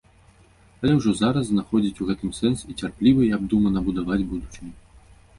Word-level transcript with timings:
Але 0.83 0.93
ўжо 0.99 1.11
зараз 1.17 1.43
знаходзіць 1.49 2.01
у 2.05 2.07
гэтым 2.09 2.31
сэнс 2.37 2.59
і 2.73 2.77
цярпліва 2.85 3.21
і 3.27 3.29
абдумана 3.37 3.79
будаваць 3.91 4.19
будучыню. 4.31 4.73